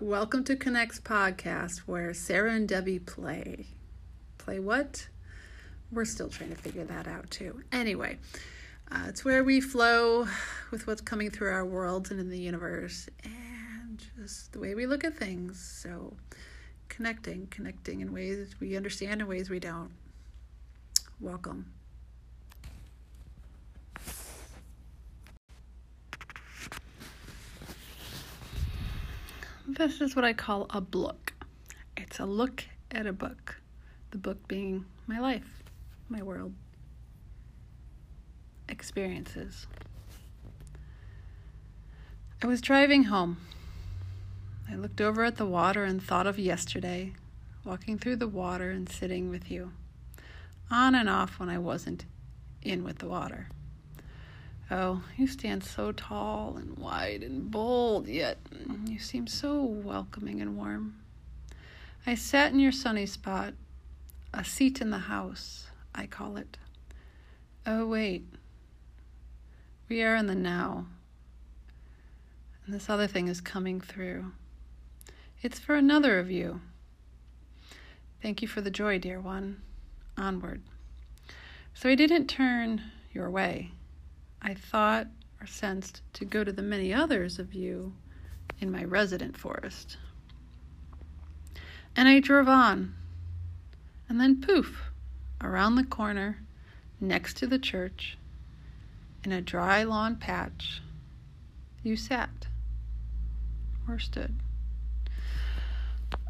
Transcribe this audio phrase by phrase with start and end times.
[0.00, 3.66] Welcome to Connects podcast, where Sarah and Debbie play.
[4.38, 5.08] Play what?
[5.90, 7.62] We're still trying to figure that out too.
[7.70, 8.18] Anyway,
[8.90, 10.26] uh, it's where we flow
[10.70, 13.08] with what's coming through our worlds and in the universe,
[14.16, 15.58] just the way we look at things.
[15.82, 16.14] So,
[16.88, 19.90] connecting, connecting in ways we understand and ways we don't.
[21.20, 21.72] Welcome.
[29.66, 31.32] This is what I call a book.
[31.96, 33.56] It's a look at a book.
[34.10, 35.62] The book being my life,
[36.08, 36.52] my world,
[38.68, 39.66] experiences.
[42.42, 43.36] I was driving home.
[44.72, 47.12] I looked over at the water and thought of yesterday,
[47.62, 49.72] walking through the water and sitting with you,
[50.70, 52.06] on and off when I wasn't
[52.62, 53.50] in with the water.
[54.70, 58.38] Oh, you stand so tall and wide and bold, yet
[58.86, 60.94] you seem so welcoming and warm.
[62.06, 63.52] I sat in your sunny spot,
[64.32, 66.56] a seat in the house, I call it.
[67.66, 68.24] Oh, wait.
[69.90, 70.86] We are in the now.
[72.64, 74.32] And this other thing is coming through.
[75.42, 76.60] It's for another of you.
[78.22, 79.60] Thank you for the joy, dear one.
[80.16, 80.62] Onward.
[81.74, 82.80] So I didn't turn
[83.12, 83.72] your way.
[84.40, 85.08] I thought
[85.40, 87.92] or sensed to go to the many others of you
[88.60, 89.96] in my resident forest.
[91.96, 92.94] And I drove on,
[94.08, 94.92] and then poof,
[95.40, 96.38] around the corner,
[97.00, 98.16] next to the church,
[99.24, 100.80] in a dry lawn patch,
[101.82, 102.46] you sat
[103.88, 104.36] or stood.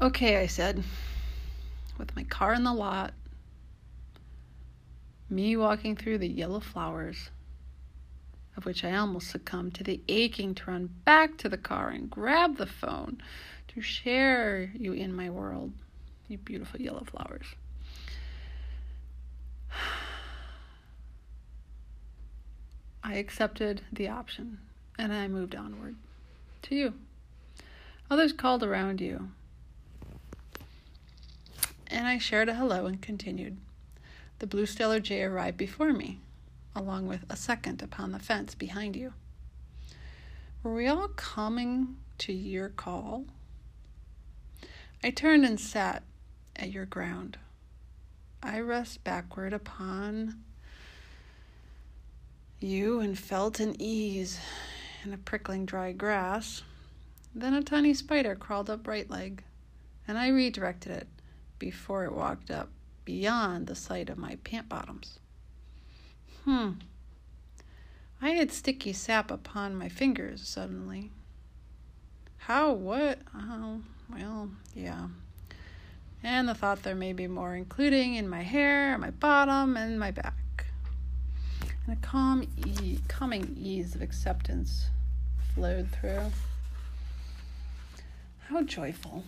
[0.00, 0.84] Okay, I said,
[1.98, 3.14] with my car in the lot,
[5.28, 7.30] me walking through the yellow flowers
[8.58, 12.10] of which I almost succumbed to the aching to run back to the car and
[12.10, 13.22] grab the phone
[13.68, 15.72] to share you in my world,
[16.26, 17.46] you beautiful yellow flowers.
[23.04, 24.58] I accepted the option
[24.98, 25.94] and I moved onward
[26.62, 26.94] to you.
[28.10, 29.30] Others called around you.
[31.88, 33.56] And I shared a hello and continued.
[34.38, 36.20] The blue Steller jay arrived before me
[36.78, 39.12] along with a second upon the fence behind you.
[40.62, 43.24] Were we all coming to your call?
[45.02, 46.02] I turned and sat
[46.56, 47.38] at your ground.
[48.42, 50.42] I rest backward upon
[52.60, 54.38] you and felt an ease
[55.04, 56.62] in a prickling dry grass.
[57.34, 59.42] Then a tiny spider crawled up right leg,
[60.06, 61.08] and I redirected it
[61.58, 62.68] before it walked up
[63.04, 65.18] beyond the sight of my pant bottoms.
[66.44, 66.72] Hmm.
[68.20, 71.10] I had sticky sap upon my fingers suddenly.
[72.38, 72.72] How?
[72.72, 73.18] What?
[73.34, 73.80] Oh,
[74.12, 75.08] well, yeah.
[76.22, 80.10] And the thought there may be more, including in my hair, my bottom, and my
[80.10, 80.66] back.
[81.86, 84.86] And a calm, e- calming ease of acceptance
[85.54, 86.32] flowed through.
[88.48, 89.24] How joyful.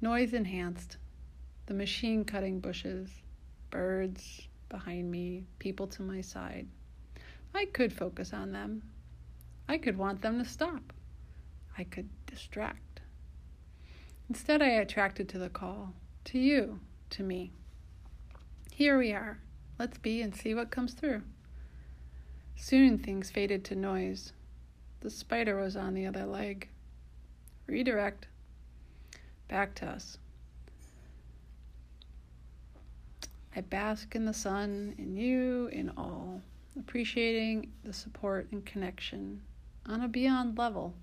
[0.00, 0.96] Noise enhanced.
[1.66, 3.10] The machine cutting bushes
[3.70, 6.66] birds behind me, people to my side.
[7.54, 8.82] I could focus on them.
[9.68, 10.92] I could want them to stop.
[11.76, 13.00] I could distract.
[14.28, 15.92] Instead, I attracted to the call,
[16.24, 16.80] to you,
[17.10, 17.52] to me.
[18.72, 19.40] Here we are.
[19.78, 21.22] Let's be and see what comes through.
[22.56, 24.32] Soon things faded to noise.
[25.00, 26.68] The spider was on the other leg.
[27.66, 28.26] Redirect.
[29.50, 30.16] Back to us.
[33.56, 36.40] I bask in the sun, in you, in all,
[36.78, 39.42] appreciating the support and connection
[39.86, 40.94] on a beyond level.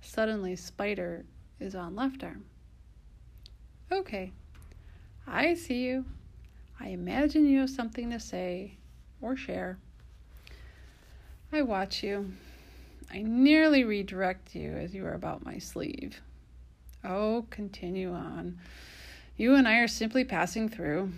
[0.00, 1.26] Suddenly, Spider
[1.60, 2.46] is on left arm.
[3.92, 4.32] Okay,
[5.26, 6.06] I see you.
[6.80, 8.78] I imagine you have something to say
[9.20, 9.76] or share.
[11.52, 12.32] I watch you.
[13.10, 16.22] I nearly redirect you as you are about my sleeve.
[17.08, 18.58] Oh, continue on.
[19.36, 21.12] You and I are simply passing through.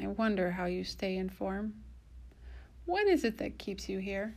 [0.00, 1.74] I wonder how you stay in form.
[2.84, 4.34] What is it that keeps you here?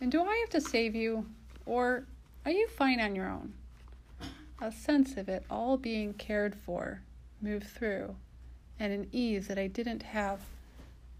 [0.00, 1.26] And do I have to save you,
[1.66, 2.06] or
[2.44, 3.52] are you fine on your own?
[4.60, 7.02] A sense of it all being cared for
[7.40, 8.14] moved through,
[8.78, 10.40] and an ease that I didn't have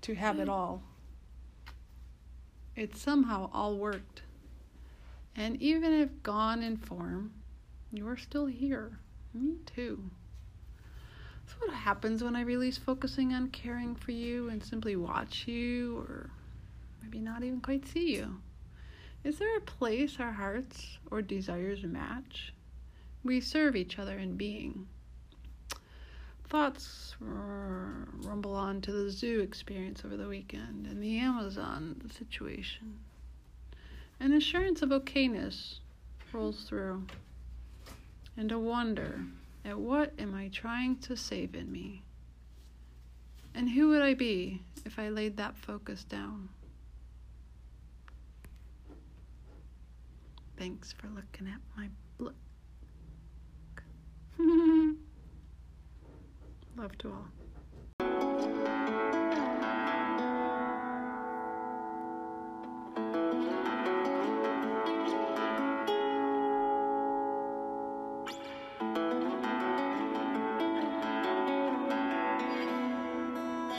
[0.03, 0.83] to have it all.
[2.77, 4.23] It somehow all worked,
[5.35, 7.33] And even if gone in form,
[7.93, 8.99] you are still here.
[9.35, 10.03] Me too.
[11.45, 15.99] That's what happens when I release focusing on caring for you and simply watch you,
[15.99, 16.31] or
[17.03, 18.41] maybe not even quite see you.
[19.25, 22.53] Is there a place our hearts or desires match?
[23.23, 24.89] We serve each other in being.
[26.49, 32.99] Thoughts rumble on to the zoo experience over the weekend and the Amazon situation.
[34.21, 35.79] An assurance of okayness
[36.33, 37.07] rolls through,
[38.37, 39.21] and a wonder
[39.65, 42.03] at what am I trying to save in me?
[43.55, 46.49] And who would I be if I laid that focus down?
[50.57, 51.89] Thanks for looking at my
[52.19, 52.35] book.
[56.77, 57.29] Love to all.